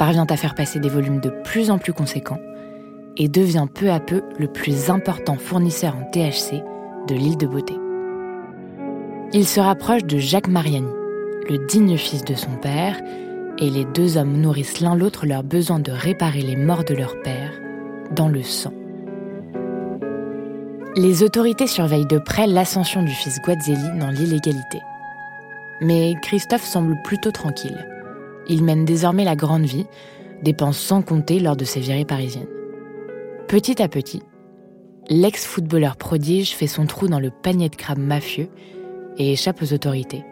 parvient 0.00 0.26
à 0.28 0.36
faire 0.36 0.56
passer 0.56 0.80
des 0.80 0.88
volumes 0.88 1.20
de 1.20 1.30
plus 1.44 1.70
en 1.70 1.78
plus 1.78 1.92
conséquents 1.92 2.40
et 3.16 3.28
devient 3.28 3.66
peu 3.72 3.90
à 3.90 4.00
peu 4.00 4.22
le 4.36 4.48
plus 4.48 4.90
important 4.90 5.36
fournisseur 5.36 5.94
en 5.96 6.10
THC 6.10 6.60
de 7.06 7.14
l'île 7.14 7.36
de 7.36 7.46
Beauté. 7.46 7.74
Il 9.34 9.46
se 9.46 9.60
rapproche 9.60 10.04
de 10.04 10.18
Jacques 10.18 10.48
Mariani, 10.48 10.92
le 11.48 11.56
digne 11.66 11.96
fils 11.96 12.22
de 12.22 12.34
son 12.34 12.50
père, 12.60 13.00
et 13.58 13.70
les 13.70 13.86
deux 13.86 14.18
hommes 14.18 14.38
nourrissent 14.38 14.80
l'un 14.80 14.94
l'autre 14.94 15.24
leur 15.24 15.42
besoin 15.42 15.78
de 15.78 15.90
réparer 15.90 16.42
les 16.42 16.54
morts 16.54 16.84
de 16.84 16.92
leur 16.92 17.18
père 17.22 17.50
dans 18.14 18.28
le 18.28 18.42
sang. 18.42 18.74
Les 20.96 21.22
autorités 21.22 21.66
surveillent 21.66 22.06
de 22.06 22.18
près 22.18 22.46
l'ascension 22.46 23.02
du 23.02 23.12
fils 23.12 23.40
Guazzelli 23.42 23.98
dans 23.98 24.10
l'illégalité. 24.10 24.80
Mais 25.80 26.14
Christophe 26.20 26.64
semble 26.64 27.00
plutôt 27.02 27.30
tranquille. 27.30 27.88
Il 28.48 28.62
mène 28.62 28.84
désormais 28.84 29.24
la 29.24 29.36
grande 29.36 29.64
vie, 29.64 29.86
dépense 30.42 30.76
sans 30.76 31.00
compter 31.00 31.40
lors 31.40 31.56
de 31.56 31.64
ses 31.64 31.80
virées 31.80 32.04
parisiennes. 32.04 32.48
Petit 33.48 33.80
à 33.80 33.88
petit, 33.88 34.22
l'ex-footballeur 35.08 35.96
prodige 35.96 36.54
fait 36.54 36.66
son 36.66 36.84
trou 36.84 37.08
dans 37.08 37.20
le 37.20 37.30
panier 37.30 37.70
de 37.70 37.76
crabes 37.76 37.98
mafieux 37.98 38.50
et 39.18 39.32
échappe 39.32 39.62
aux 39.62 39.72
autorités. 39.72 40.24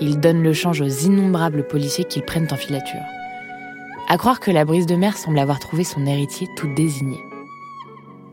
Il 0.00 0.20
donne 0.20 0.42
le 0.42 0.52
change 0.52 0.80
aux 0.80 0.88
innombrables 0.88 1.66
policiers 1.66 2.04
qu'ils 2.04 2.24
prennent 2.24 2.48
en 2.50 2.56
filature. 2.56 3.02
À 4.08 4.16
croire 4.16 4.40
que 4.40 4.50
la 4.50 4.64
brise 4.64 4.86
de 4.86 4.96
mer 4.96 5.16
semble 5.16 5.38
avoir 5.38 5.58
trouvé 5.58 5.84
son 5.84 6.06
héritier 6.06 6.48
tout 6.56 6.72
désigné. 6.74 7.18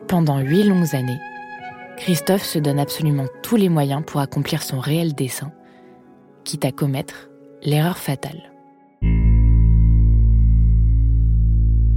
Pendant 0.07 0.39
huit 0.39 0.63
longues 0.63 0.95
années, 0.95 1.19
Christophe 1.97 2.43
se 2.43 2.59
donne 2.59 2.79
absolument 2.79 3.27
tous 3.43 3.55
les 3.55 3.69
moyens 3.69 4.03
pour 4.05 4.21
accomplir 4.21 4.63
son 4.63 4.79
réel 4.79 5.13
dessein, 5.13 5.51
quitte 6.43 6.65
à 6.65 6.71
commettre 6.71 7.29
l'erreur 7.63 7.97
fatale. 7.97 8.51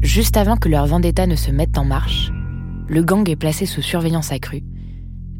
Juste 0.03 0.37
avant 0.37 0.57
que 0.57 0.69
leur 0.69 0.87
vendetta 0.87 1.27
ne 1.27 1.37
se 1.37 1.51
mette 1.51 1.79
en 1.79 1.85
marche, 1.85 2.33
le 2.89 3.03
gang 3.03 3.29
est 3.31 3.37
placé 3.37 3.65
sous 3.65 3.81
surveillance 3.81 4.33
accrue, 4.33 4.65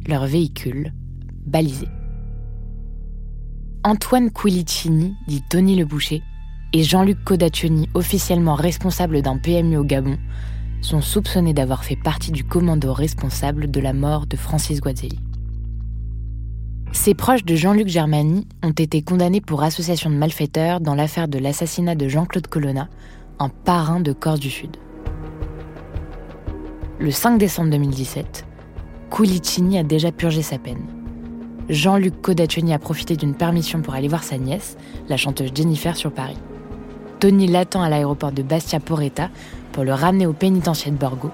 leur 0.07 0.25
véhicule 0.27 0.93
balisé. 1.45 1.89
Antoine 3.85 4.31
Quilicini, 4.31 5.17
dit 5.27 5.43
Tony 5.43 5.75
Le 5.75 5.85
Boucher, 5.85 6.23
et 6.73 6.85
Jean-Luc 6.85 7.25
Codaccioni, 7.25 7.89
officiellement 7.95 8.55
responsable 8.55 9.23
d'un 9.23 9.39
PMU 9.39 9.77
au 9.77 9.83
Gabon, 9.83 10.19
sont 10.81 11.01
soupçonnés 11.01 11.53
d'avoir 11.53 11.83
fait 11.83 11.97
partie 11.97 12.31
du 12.31 12.45
commando 12.45 12.93
responsable 12.93 13.69
de 13.69 13.81
la 13.81 13.93
mort 13.93 14.27
de 14.27 14.37
Francis 14.37 14.81
Guazzelli. 14.81 15.19
Ses 16.93 17.15
proches 17.15 17.45
de 17.45 17.57
Jean-Luc 17.57 17.89
Germani 17.89 18.47
ont 18.63 18.71
été 18.71 19.03
condamnés 19.03 19.41
pour 19.41 19.65
association 19.65 20.11
de 20.11 20.15
malfaiteurs 20.15 20.81
dans 20.81 20.95
l'affaire 20.95 21.27
de 21.27 21.41
l'assassinat 21.41 21.97
de 21.97 22.07
Jean-Claude 22.07 22.47
Colonna, 22.47 22.89
un 23.41 23.49
parrain 23.49 23.99
de 23.99 24.13
Corse 24.13 24.39
du 24.39 24.51
Sud. 24.51 24.77
Le 27.01 27.11
5 27.11 27.37
décembre 27.37 27.71
2017, 27.71 28.47
Quilicini 29.11 29.77
a 29.77 29.83
déjà 29.83 30.13
purgé 30.13 30.43
sa 30.43 30.59
peine. 30.59 31.02
Jean-Luc 31.69 32.21
Codaccioni 32.21 32.75
a 32.75 32.79
profité 32.79 33.17
d'une 33.17 33.35
permission 33.35 33.83
pour 33.83 33.95
aller 33.95 34.09
voir 34.09 34.25
sa 34.25 34.37
nièce, 34.37 34.77
la 35.09 35.17
chanteuse 35.17 35.51
Jennifer, 35.55 35.97
sur 35.97 36.13
Paris. 36.13 36.39
Tony 37.21 37.47
l'attend 37.47 37.83
à 37.83 37.89
l'aéroport 37.89 38.33
de 38.33 38.43
Bastia 38.43 38.81
Poretta 38.81 39.31
pour 39.73 39.85
le 39.85 39.95
ramener 39.95 40.27
au 40.27 40.33
pénitencier 40.33 40.91
de 40.91 40.97
Borgo, 40.97 41.31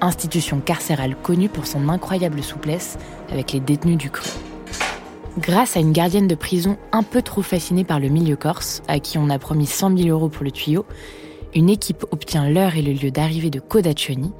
institution 0.00 0.60
carcérale 0.60 1.16
connue 1.20 1.48
pour 1.48 1.66
son 1.66 1.88
incroyable 1.88 2.42
souplesse 2.42 2.98
avec 3.30 3.52
les 3.52 3.60
détenus 3.60 3.98
du 3.98 4.10
cru. 4.10 4.30
Grâce 5.38 5.76
à 5.76 5.80
une 5.80 5.92
gardienne 5.92 6.28
de 6.28 6.36
prison 6.36 6.76
un 6.92 7.02
peu 7.02 7.20
trop 7.20 7.42
fascinée 7.42 7.82
par 7.82 7.98
le 7.98 8.08
milieu 8.08 8.36
corse, 8.36 8.82
à 8.86 9.00
qui 9.00 9.18
on 9.18 9.28
a 9.28 9.38
promis 9.40 9.66
100 9.66 9.96
000 9.98 10.08
euros 10.10 10.28
pour 10.28 10.44
le 10.44 10.52
tuyau, 10.52 10.86
une 11.54 11.68
équipe 11.68 12.04
obtient 12.12 12.48
l'heure 12.48 12.76
et 12.76 12.82
le 12.82 12.92
lieu 12.92 13.10
d'arrivée 13.10 13.50
de 13.50 13.60
Codaccioni, 13.60 14.32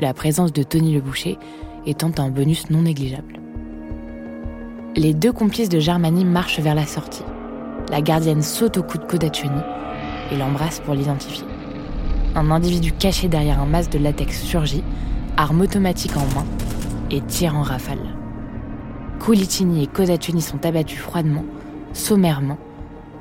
la 0.00 0.12
présence 0.14 0.52
de 0.52 0.64
Tony 0.64 0.92
le 0.92 1.00
Boucher 1.00 1.38
étant 1.86 2.12
un 2.18 2.30
bonus 2.30 2.70
non 2.70 2.82
négligeable. 2.82 3.38
Les 4.94 5.14
deux 5.14 5.32
complices 5.32 5.70
de 5.70 5.80
Germanie 5.80 6.26
marchent 6.26 6.60
vers 6.60 6.74
la 6.74 6.84
sortie. 6.84 7.24
La 7.90 8.02
gardienne 8.02 8.42
saute 8.42 8.76
au 8.76 8.82
cou 8.82 8.98
de 8.98 9.04
Codaccioni 9.04 9.60
et 10.30 10.36
l'embrasse 10.36 10.80
pour 10.80 10.92
l'identifier. 10.92 11.46
Un 12.34 12.50
individu 12.50 12.92
caché 12.92 13.28
derrière 13.28 13.58
un 13.58 13.66
masque 13.66 13.92
de 13.92 13.98
latex 13.98 14.42
surgit, 14.42 14.84
arme 15.38 15.62
automatique 15.62 16.14
en 16.18 16.26
main, 16.34 16.44
et 17.10 17.22
tire 17.22 17.56
en 17.56 17.62
rafale. 17.62 18.04
Coulicini 19.18 19.82
et 19.82 19.86
Codaccioni 19.86 20.42
sont 20.42 20.64
abattus 20.66 20.98
froidement, 20.98 21.44
sommairement, 21.94 22.58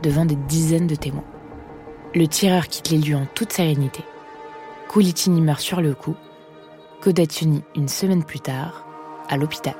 devant 0.03 0.25
des 0.25 0.37
dizaines 0.49 0.87
de 0.87 0.95
témoins. 0.95 1.23
Le 2.13 2.27
tireur 2.27 2.67
quitte 2.67 2.89
les 2.89 2.97
lieux 2.97 3.15
en 3.15 3.27
toute 3.33 3.53
sérénité. 3.53 4.03
Coulicini 4.89 5.39
meurt 5.39 5.61
sur 5.61 5.79
le 5.79 5.93
coup, 5.93 6.15
Codaccioni 6.99 7.63
une 7.77 7.87
semaine 7.87 8.25
plus 8.25 8.41
tard, 8.41 8.85
à 9.29 9.37
l'hôpital. 9.37 9.75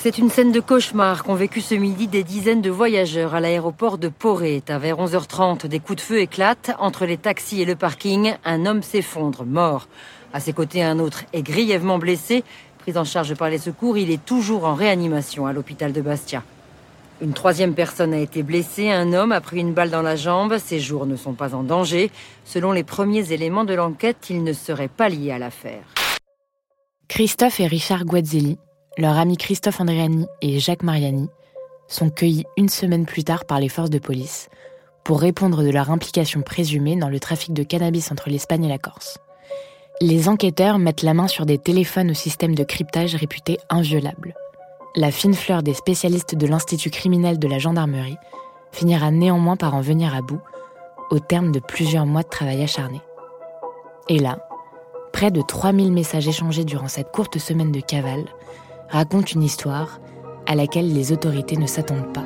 C'est 0.00 0.16
une 0.16 0.30
scène 0.30 0.52
de 0.52 0.60
cauchemar 0.60 1.24
qu'ont 1.24 1.34
vécu 1.34 1.60
ce 1.60 1.74
midi 1.74 2.06
des 2.06 2.22
dizaines 2.22 2.62
de 2.62 2.70
voyageurs 2.70 3.34
à 3.34 3.40
l'aéroport 3.40 3.98
de 3.98 4.06
Poré. 4.06 4.62
À 4.68 4.78
vers 4.78 4.96
11h30, 4.96 5.66
des 5.66 5.80
coups 5.80 5.96
de 5.96 6.00
feu 6.00 6.20
éclatent. 6.20 6.70
Entre 6.78 7.04
les 7.04 7.16
taxis 7.16 7.62
et 7.62 7.64
le 7.64 7.74
parking, 7.74 8.36
un 8.44 8.64
homme 8.64 8.84
s'effondre, 8.84 9.44
mort. 9.44 9.88
À 10.32 10.38
ses 10.38 10.52
côtés, 10.52 10.84
un 10.84 11.00
autre 11.00 11.24
est 11.32 11.42
grièvement 11.42 11.98
blessé. 11.98 12.44
Pris 12.78 12.96
en 12.96 13.02
charge 13.02 13.34
par 13.34 13.50
les 13.50 13.58
secours, 13.58 13.98
il 13.98 14.12
est 14.12 14.24
toujours 14.24 14.66
en 14.66 14.74
réanimation 14.74 15.48
à 15.48 15.52
l'hôpital 15.52 15.92
de 15.92 16.00
Bastia. 16.00 16.44
Une 17.20 17.32
troisième 17.32 17.74
personne 17.74 18.14
a 18.14 18.20
été 18.20 18.44
blessée. 18.44 18.92
Un 18.92 19.12
homme 19.12 19.32
a 19.32 19.40
pris 19.40 19.58
une 19.58 19.74
balle 19.74 19.90
dans 19.90 20.02
la 20.02 20.14
jambe. 20.14 20.58
Ses 20.58 20.78
jours 20.78 21.06
ne 21.06 21.16
sont 21.16 21.34
pas 21.34 21.56
en 21.56 21.64
danger. 21.64 22.12
Selon 22.44 22.70
les 22.70 22.84
premiers 22.84 23.32
éléments 23.32 23.64
de 23.64 23.74
l'enquête, 23.74 24.30
il 24.30 24.44
ne 24.44 24.52
serait 24.52 24.86
pas 24.86 25.08
lié 25.08 25.32
à 25.32 25.40
l'affaire. 25.40 25.82
Christophe 27.08 27.58
et 27.58 27.66
Richard 27.66 28.04
Guazzelli 28.04 28.58
leur 28.98 29.16
ami 29.16 29.36
Christophe 29.36 29.80
Andréani 29.80 30.26
et 30.42 30.58
Jacques 30.58 30.82
Mariani 30.82 31.30
sont 31.86 32.10
cueillis 32.10 32.44
une 32.56 32.68
semaine 32.68 33.06
plus 33.06 33.22
tard 33.22 33.44
par 33.44 33.60
les 33.60 33.68
forces 33.68 33.90
de 33.90 34.00
police 34.00 34.48
pour 35.04 35.20
répondre 35.20 35.62
de 35.62 35.70
leur 35.70 35.92
implication 35.92 36.42
présumée 36.42 36.96
dans 36.96 37.08
le 37.08 37.20
trafic 37.20 37.54
de 37.54 37.62
cannabis 37.62 38.10
entre 38.10 38.28
l'Espagne 38.28 38.64
et 38.64 38.68
la 38.68 38.76
Corse. 38.76 39.18
Les 40.00 40.28
enquêteurs 40.28 40.78
mettent 40.78 41.02
la 41.02 41.14
main 41.14 41.28
sur 41.28 41.46
des 41.46 41.58
téléphones 41.58 42.10
au 42.10 42.14
système 42.14 42.56
de 42.56 42.64
cryptage 42.64 43.14
réputé 43.14 43.58
inviolable. 43.70 44.34
la 44.96 45.12
fine 45.12 45.34
fleur 45.34 45.62
des 45.62 45.74
spécialistes 45.74 46.34
de 46.34 46.46
l'Institut 46.46 46.90
criminel 46.90 47.38
de 47.38 47.46
la 47.46 47.58
gendarmerie 47.58 48.16
finira 48.72 49.12
néanmoins 49.12 49.56
par 49.56 49.74
en 49.74 49.80
venir 49.80 50.12
à 50.12 50.22
bout 50.22 50.40
au 51.10 51.20
terme 51.20 51.52
de 51.52 51.60
plusieurs 51.60 52.06
mois 52.06 52.24
de 52.24 52.28
travail 52.28 52.62
acharné. 52.62 53.00
Et 54.08 54.18
là, 54.18 54.38
près 55.12 55.30
de 55.30 55.40
3000 55.40 55.92
messages 55.92 56.26
échangés 56.26 56.64
durant 56.64 56.88
cette 56.88 57.12
courte 57.12 57.38
semaine 57.38 57.70
de 57.70 57.80
cavale 57.80 58.24
racontent 58.90 59.32
une 59.34 59.42
histoire 59.42 60.00
à 60.46 60.54
laquelle 60.54 60.92
les 60.92 61.12
autorités 61.12 61.56
ne 61.56 61.66
s'attendent 61.66 62.12
pas. 62.12 62.24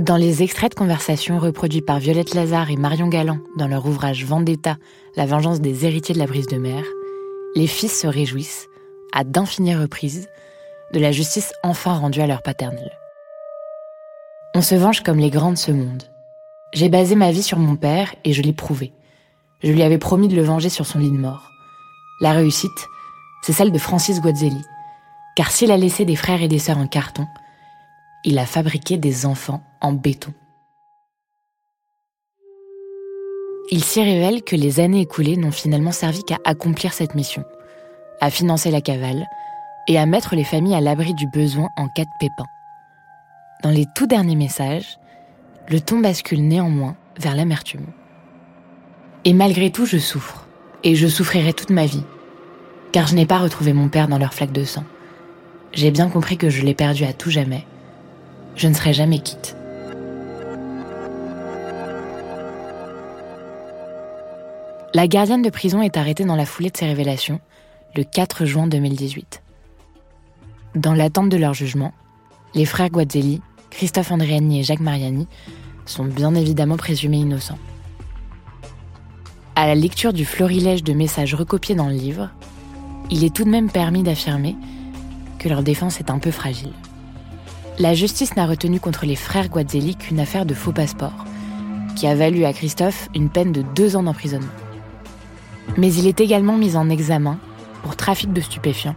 Dans 0.00 0.16
les 0.16 0.42
extraits 0.42 0.70
de 0.70 0.78
conversation 0.78 1.38
reproduits 1.38 1.82
par 1.82 1.98
Violette 1.98 2.34
Lazare 2.34 2.70
et 2.70 2.76
Marion 2.76 3.08
Galland 3.08 3.38
dans 3.58 3.68
leur 3.68 3.84
ouvrage 3.84 4.24
Vendetta, 4.24 4.76
la 5.14 5.26
vengeance 5.26 5.60
des 5.60 5.84
héritiers 5.84 6.14
de 6.14 6.18
la 6.18 6.26
brise 6.26 6.46
de 6.46 6.56
mer, 6.56 6.82
les 7.54 7.66
fils 7.66 8.00
se 8.00 8.06
réjouissent, 8.06 8.66
à 9.12 9.24
d'infinies 9.24 9.76
reprises, 9.76 10.28
de 10.94 11.00
la 11.00 11.12
justice 11.12 11.52
enfin 11.62 11.92
rendue 11.92 12.22
à 12.22 12.26
leur 12.26 12.42
paternel. 12.42 12.90
On 14.54 14.62
se 14.62 14.74
venge 14.74 15.02
comme 15.02 15.18
les 15.18 15.30
grands 15.30 15.52
de 15.52 15.58
ce 15.58 15.70
monde. 15.70 16.04
J'ai 16.72 16.88
basé 16.88 17.14
ma 17.14 17.30
vie 17.30 17.42
sur 17.42 17.58
mon 17.58 17.76
père 17.76 18.14
et 18.24 18.32
je 18.32 18.42
l'ai 18.42 18.52
prouvé. 18.52 18.92
Je 19.62 19.72
lui 19.72 19.82
avais 19.82 19.98
promis 19.98 20.28
de 20.28 20.36
le 20.36 20.42
venger 20.42 20.68
sur 20.68 20.86
son 20.86 20.98
lit 20.98 21.10
de 21.10 21.18
mort. 21.18 21.50
La 22.20 22.32
réussite, 22.32 22.88
c'est 23.42 23.52
celle 23.52 23.72
de 23.72 23.78
Francis 23.78 24.20
Guazzelli. 24.20 24.62
Car 25.36 25.50
s'il 25.50 25.70
a 25.70 25.76
laissé 25.76 26.04
des 26.04 26.16
frères 26.16 26.42
et 26.42 26.48
des 26.48 26.58
sœurs 26.58 26.78
en 26.78 26.86
carton, 26.86 27.26
il 28.24 28.38
a 28.38 28.46
fabriqué 28.46 28.98
des 28.98 29.26
enfants 29.26 29.62
en 29.80 29.92
béton. 29.92 30.32
Il 33.70 33.84
s'y 33.84 34.02
révèle 34.02 34.42
que 34.42 34.56
les 34.56 34.80
années 34.80 35.02
écoulées 35.02 35.36
n'ont 35.36 35.52
finalement 35.52 35.92
servi 35.92 36.24
qu'à 36.24 36.38
accomplir 36.44 36.92
cette 36.92 37.14
mission, 37.14 37.44
à 38.20 38.30
financer 38.30 38.70
la 38.70 38.80
cavale 38.80 39.26
et 39.86 39.98
à 39.98 40.06
mettre 40.06 40.34
les 40.34 40.44
familles 40.44 40.74
à 40.74 40.80
l'abri 40.80 41.14
du 41.14 41.26
besoin 41.28 41.68
en 41.76 41.88
cas 41.88 42.04
de 42.04 42.10
pépin. 42.18 42.46
Dans 43.62 43.70
les 43.70 43.86
tout 43.94 44.06
derniers 44.06 44.36
messages, 44.36 44.98
le 45.68 45.80
ton 45.80 46.00
bascule 46.00 46.46
néanmoins 46.46 46.96
vers 47.18 47.36
l'amertume. 47.36 47.86
Et 49.24 49.34
malgré 49.34 49.70
tout, 49.70 49.84
je 49.84 49.98
souffre, 49.98 50.46
et 50.82 50.94
je 50.94 51.06
souffrirai 51.06 51.52
toute 51.52 51.70
ma 51.70 51.84
vie, 51.84 52.04
car 52.90 53.06
je 53.06 53.14
n'ai 53.14 53.26
pas 53.26 53.38
retrouvé 53.38 53.72
mon 53.74 53.88
père 53.88 54.08
dans 54.08 54.18
leur 54.18 54.32
flaque 54.32 54.52
de 54.52 54.64
sang. 54.64 54.84
J'ai 55.72 55.90
bien 55.90 56.08
compris 56.08 56.38
que 56.38 56.48
je 56.48 56.62
l'ai 56.62 56.74
perdu 56.74 57.04
à 57.04 57.12
tout 57.12 57.30
jamais. 57.30 57.66
Je 58.56 58.66
ne 58.66 58.74
serai 58.74 58.92
jamais 58.92 59.18
quitte. 59.20 59.56
La 64.94 65.06
gardienne 65.06 65.42
de 65.42 65.50
prison 65.50 65.82
est 65.82 65.96
arrêtée 65.96 66.24
dans 66.24 66.34
la 66.34 66.46
foulée 66.46 66.70
de 66.70 66.76
ces 66.76 66.86
révélations, 66.86 67.40
le 67.94 68.04
4 68.04 68.44
juin 68.44 68.66
2018. 68.66 69.42
Dans 70.74 70.94
l'attente 70.94 71.28
de 71.28 71.36
leur 71.36 71.54
jugement, 71.54 71.92
les 72.54 72.64
frères 72.64 72.90
Guazzelli, 72.90 73.40
Christophe 73.70 74.10
Andréani 74.10 74.60
et 74.60 74.62
Jacques 74.64 74.80
Mariani 74.80 75.28
sont 75.86 76.04
bien 76.04 76.34
évidemment 76.34 76.76
présumés 76.76 77.18
innocents. 77.18 77.58
À 79.60 79.66
la 79.66 79.74
lecture 79.74 80.14
du 80.14 80.24
florilège 80.24 80.82
de 80.82 80.94
messages 80.94 81.34
recopiés 81.34 81.74
dans 81.74 81.88
le 81.88 81.94
livre, 81.94 82.30
il 83.10 83.24
est 83.24 83.34
tout 83.36 83.44
de 83.44 83.50
même 83.50 83.70
permis 83.70 84.02
d'affirmer 84.02 84.56
que 85.38 85.50
leur 85.50 85.62
défense 85.62 86.00
est 86.00 86.08
un 86.08 86.18
peu 86.18 86.30
fragile. 86.30 86.72
La 87.78 87.92
justice 87.92 88.36
n'a 88.36 88.46
retenu 88.46 88.80
contre 88.80 89.04
les 89.04 89.16
frères 89.16 89.50
Guazzelli 89.50 89.96
qu'une 89.96 90.18
affaire 90.18 90.46
de 90.46 90.54
faux 90.54 90.72
passeport, 90.72 91.26
qui 91.94 92.06
a 92.06 92.14
valu 92.14 92.46
à 92.46 92.54
Christophe 92.54 93.10
une 93.14 93.28
peine 93.28 93.52
de 93.52 93.60
deux 93.60 93.96
ans 93.96 94.02
d'emprisonnement. 94.02 94.48
Mais 95.76 95.92
il 95.92 96.06
est 96.06 96.22
également 96.22 96.56
mis 96.56 96.74
en 96.74 96.88
examen 96.88 97.38
pour 97.82 97.96
trafic 97.96 98.32
de 98.32 98.40
stupéfiants, 98.40 98.96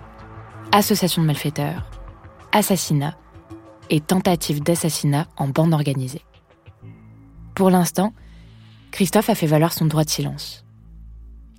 association 0.72 1.24
de 1.24 1.28
malfaiteurs, 1.28 1.92
assassinat 2.54 3.18
et 3.90 4.00
tentative 4.00 4.64
d'assassinat 4.64 5.28
en 5.36 5.50
bande 5.50 5.74
organisée. 5.74 6.22
Pour 7.54 7.70
l'instant, 7.70 8.14
Christophe 8.94 9.32
a 9.32 9.36
fait 9.36 9.48
valoir 9.48 9.74
son 9.74 9.88
droit 9.88 10.04
de 10.04 10.10
silence. 10.12 10.64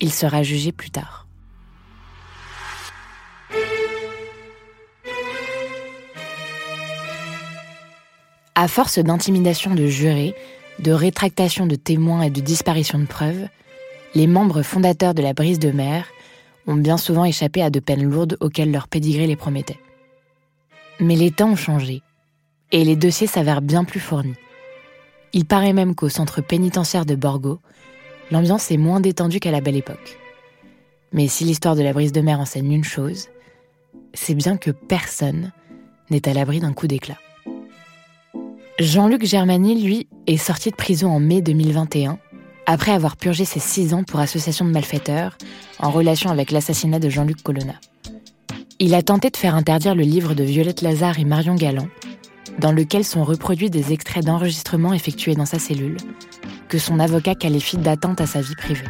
Il 0.01 0.13
sera 0.13 0.45
jugé 0.45 0.71
plus 0.71 0.91
tard. 0.91 1.27
À 8.55 8.69
force 8.69 9.01
d'intimidation 9.01 9.75
de 9.75 9.89
jurés, 9.89 10.37
de 10.79 10.93
rétractation 10.93 11.67
de 11.67 11.75
témoins 11.75 12.23
et 12.23 12.31
de 12.31 12.41
disparition 12.41 13.01
de 13.01 13.07
preuves, 13.07 13.49
les 14.15 14.29
membres 14.29 14.63
fondateurs 14.63 15.15
de 15.15 15.23
la 15.23 15.33
brise 15.33 15.59
de 15.59 15.73
mer 15.73 16.07
ont 16.69 16.77
bien 16.77 16.97
souvent 16.97 17.25
échappé 17.25 17.63
à 17.63 17.71
de 17.71 17.81
peines 17.81 18.09
lourdes 18.09 18.37
auxquelles 18.39 18.71
leur 18.71 18.87
pédigré 18.87 19.27
les 19.27 19.35
promettait. 19.35 19.81
Mais 21.01 21.17
les 21.17 21.33
temps 21.33 21.51
ont 21.51 21.57
changé, 21.57 22.01
et 22.71 22.85
les 22.85 22.95
dossiers 22.95 23.27
s'avèrent 23.27 23.61
bien 23.61 23.83
plus 23.83 23.99
fournis. 23.99 24.37
Il 25.35 25.45
paraît 25.45 25.73
même 25.73 25.97
qu'au 25.97 26.09
centre 26.09 26.41
pénitentiaire 26.41 27.05
de 27.05 27.17
Borgo, 27.17 27.59
l'ambiance 28.31 28.71
est 28.71 28.77
moins 28.77 29.01
détendue 29.01 29.41
qu'à 29.41 29.51
la 29.51 29.61
belle 29.61 29.77
époque. 29.77 30.17
Mais 31.13 31.27
si 31.27 31.43
l'histoire 31.43 31.75
de 31.75 31.83
la 31.83 31.93
brise 31.93 32.13
de 32.13 32.21
mer 32.21 32.39
enseigne 32.39 32.73
une 32.73 32.85
chose, 32.85 33.29
c'est 34.15 34.37
bien 34.37 34.57
que 34.57 34.71
personne 34.71 35.51
n'est 36.09 36.29
à 36.29 36.35
l'abri 36.35 36.61
d'un 36.61 36.73
coup 36.73 36.87
d'éclat. 36.87 37.19
Jean-Luc 38.79 39.25
Germani, 39.25 39.83
lui, 39.83 40.07
est 40.29 40.37
sorti 40.37 40.71
de 40.71 40.77
prison 40.77 41.11
en 41.11 41.19
mai 41.19 41.43
2021 41.43 42.19
après 42.67 42.93
avoir 42.93 43.17
purgé 43.17 43.45
ses 43.45 43.61
six 43.61 43.93
ans 43.93 44.05
pour 44.05 44.21
association 44.21 44.65
de 44.65 44.71
malfaiteurs 44.71 45.37
en 45.81 45.91
relation 45.91 46.31
avec 46.31 46.53
l'assassinat 46.53 47.01
de 47.01 47.09
Jean-Luc 47.09 47.43
Colonna. 47.43 47.75
Il 48.79 48.95
a 48.95 49.03
tenté 49.03 49.31
de 49.31 49.37
faire 49.37 49.57
interdire 49.57 49.97
le 49.97 50.03
livre 50.03 50.35
de 50.35 50.45
Violette 50.45 50.81
Lazare 50.81 51.19
et 51.19 51.25
Marion 51.25 51.57
Galland, 51.57 51.89
dans 52.59 52.73
lequel 52.73 53.05
sont 53.05 53.25
reproduits 53.25 53.71
des 53.71 53.93
extraits 53.93 54.25
d'enregistrements 54.25 54.93
effectués 54.93 55.35
dans 55.35 55.47
sa 55.47 55.59
cellule, 55.59 55.97
que 56.69 56.79
son 56.79 56.99
avocat 57.01 57.35
qualifie 57.35 57.79
d'atteinte 57.79 58.21
à 58.21 58.27
sa 58.27 58.41
vie 58.41 58.55
privée. 58.57 58.85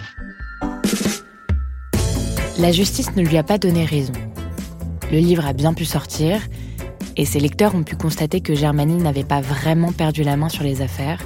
La 2.58 2.72
justice 2.72 3.16
ne 3.16 3.22
lui 3.22 3.36
a 3.36 3.42
pas 3.42 3.58
donné 3.58 3.84
raison. 3.84 4.12
Le 5.10 5.18
livre 5.18 5.46
a 5.46 5.52
bien 5.52 5.74
pu 5.74 5.84
sortir, 5.84 6.40
et 7.16 7.24
ses 7.24 7.40
lecteurs 7.40 7.74
ont 7.74 7.82
pu 7.82 7.96
constater 7.96 8.40
que 8.40 8.54
Germanie 8.54 8.96
n'avait 8.96 9.24
pas 9.24 9.40
vraiment 9.40 9.92
perdu 9.92 10.22
la 10.22 10.36
main 10.36 10.48
sur 10.48 10.64
les 10.64 10.82
affaires 10.82 11.20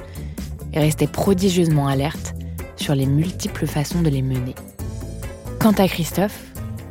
et 0.72 0.80
restait 0.80 1.06
prodigieusement 1.06 1.86
alerte 1.86 2.34
sur 2.76 2.94
les 2.94 3.06
multiples 3.06 3.66
façons 3.66 4.02
de 4.02 4.08
les 4.08 4.22
mener. 4.22 4.54
Quant 5.58 5.72
à 5.72 5.88
Christophe, 5.88 6.40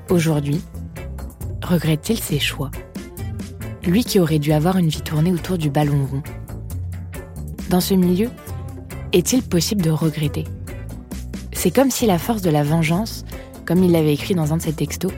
aujourd'hui, 0.09 0.61
regrette-t-il 1.63 2.19
ses 2.19 2.39
choix? 2.39 2.71
Lui 3.87 4.03
qui 4.03 4.19
aurait 4.19 4.37
dû 4.37 4.51
avoir 4.51 4.77
une 4.77 4.89
vie 4.89 5.01
tournée 5.01 5.31
autour 5.31 5.57
du 5.57 5.69
ballon 5.69 6.05
rond. 6.11 6.21
Dans 7.69 7.79
ce 7.79 7.93
milieu, 7.93 8.29
est-il 9.13 9.41
possible 9.41 9.81
de 9.81 9.89
regretter? 9.89 10.43
C'est 11.53 11.71
comme 11.71 11.89
si 11.89 12.05
la 12.05 12.19
force 12.19 12.41
de 12.41 12.49
la 12.49 12.63
vengeance, 12.63 13.23
comme 13.65 13.81
il 13.83 13.93
l'avait 13.93 14.13
écrit 14.13 14.35
dans 14.35 14.51
un 14.51 14.57
de 14.57 14.61
ses 14.61 14.73
textos, 14.73 15.13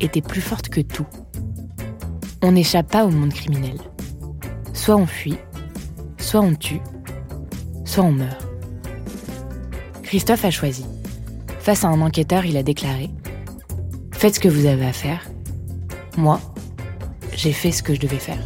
était 0.00 0.22
plus 0.22 0.40
forte 0.40 0.70
que 0.70 0.80
tout. 0.80 1.06
On 2.42 2.52
n'échappe 2.52 2.90
pas 2.90 3.04
au 3.04 3.10
monde 3.10 3.34
criminel. 3.34 3.76
Soit 4.72 4.96
on 4.96 5.06
fuit, 5.06 5.38
soit 6.16 6.40
on 6.40 6.54
tue, 6.54 6.80
soit 7.84 8.04
on 8.04 8.12
meurt. 8.12 8.48
Christophe 10.02 10.46
a 10.46 10.50
choisi. 10.50 10.86
Face 11.60 11.84
à 11.84 11.88
un 11.88 12.00
enquêteur, 12.00 12.46
il 12.46 12.56
a 12.56 12.62
déclaré⁇ 12.62 13.04
Faites 14.12 14.36
ce 14.36 14.40
que 14.40 14.48
vous 14.48 14.64
avez 14.64 14.86
à 14.86 14.92
faire. 14.94 15.28
Moi, 16.16 16.40
j'ai 17.42 17.52
fait 17.52 17.72
ce 17.72 17.82
que 17.82 17.92
je 17.92 17.98
devais 17.98 18.20
faire. 18.20 18.38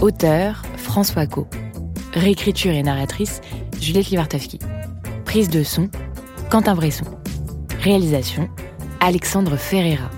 Auteur 0.00 0.62
François 0.78 1.26
Co. 1.26 1.46
Réécriture 2.14 2.72
et 2.72 2.82
narratrice 2.82 3.42
Juliette 3.78 4.08
Livartowski. 4.08 4.58
Prise 5.26 5.50
de 5.50 5.62
son 5.62 5.90
Quentin 6.48 6.74
Bresson. 6.74 7.04
Réalisation 7.80 8.48
Alexandre 9.00 9.58
Ferreira. 9.58 10.10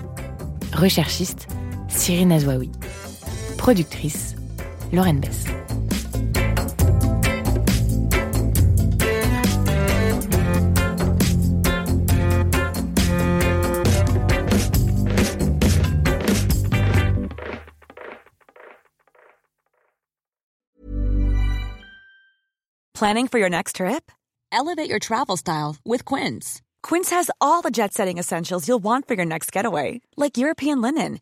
Recherchiste 0.71 1.47
Cyrine 1.89 2.31
Azouaoui. 2.31 2.71
Productrice 3.57 4.28
Lorraine 4.91 5.19
Bess. 5.19 5.45
Planning 22.99 23.29
for 23.29 23.39
your 23.39 23.49
next 23.49 23.77
trip? 23.77 24.11
Elevate 24.51 24.89
your 24.89 24.99
travel 24.99 25.37
style 25.37 25.77
with 25.85 26.03
Quince. 26.03 26.61
Quince 26.83 27.11
has 27.11 27.31
all 27.39 27.61
the 27.61 27.71
jet 27.71 27.93
setting 27.93 28.17
essentials 28.17 28.67
you'll 28.67 28.83
want 28.83 29.07
for 29.07 29.13
your 29.13 29.25
next 29.25 29.53
getaway, 29.53 30.01
like 30.17 30.37
European 30.37 30.81
linen, 30.81 31.21